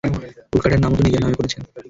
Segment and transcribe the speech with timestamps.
[0.53, 1.61] উল্কাটার নামও তো নিজের নামে করেছেন।